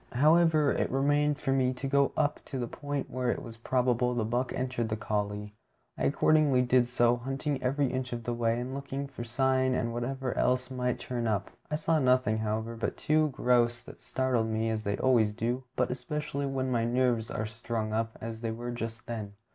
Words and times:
However, 0.13 0.71
it 0.71 0.89
remained 0.89 1.37
for 1.37 1.51
me 1.51 1.73
to 1.73 1.87
go 1.87 2.11
up 2.17 2.39
to 2.45 2.57
the 2.57 2.65
point 2.67 3.11
where 3.11 3.29
it 3.29 3.43
was 3.43 3.57
probable 3.57 4.15
the 4.15 4.25
buck 4.25 4.51
entered 4.51 4.89
the 4.89 4.95
coulée. 4.97 5.51
I 5.95 6.05
accordingly 6.05 6.63
did 6.63 6.87
so, 6.87 7.17
hunting 7.17 7.61
every 7.61 7.85
inch 7.93 8.11
of 8.11 8.23
the 8.23 8.33
way, 8.33 8.59
and 8.59 8.73
looking 8.73 9.05
for 9.07 9.23
sign 9.23 9.75
and 9.75 9.93
whatever 9.93 10.35
else 10.35 10.71
might 10.71 10.97
turn 10.97 11.27
up. 11.27 11.51
I 11.69 11.75
saw 11.75 11.99
nothing, 11.99 12.39
however, 12.39 12.75
but 12.75 12.97
two 12.97 13.29
grouse 13.29 13.83
that 13.83 14.01
startled 14.01 14.47
me, 14.47 14.71
as 14.71 14.81
they 14.85 14.97
always 14.97 15.33
do, 15.35 15.65
but 15.75 15.91
especially 15.91 16.47
when 16.47 16.71
my 16.71 16.83
nerves 16.83 17.29
are 17.29 17.45
strung 17.45 17.93
up 17.93 18.17
as 18.19 18.41
they 18.41 18.49
were 18.49 18.71
just 18.71 19.05
then. 19.05 19.33